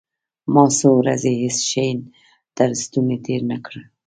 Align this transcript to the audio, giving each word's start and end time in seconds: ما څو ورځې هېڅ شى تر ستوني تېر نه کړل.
ما 0.53 0.63
څو 0.77 0.89
ورځې 0.99 1.31
هېڅ 1.41 1.57
شى 1.69 1.87
تر 2.57 2.69
ستوني 2.81 3.17
تېر 3.25 3.41
نه 3.51 3.57
کړل. 3.65 3.83